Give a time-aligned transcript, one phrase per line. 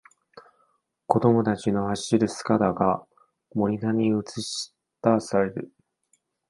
[1.05, 3.05] 子供たちの走る姿が
[3.53, 5.71] モニターに映しだされる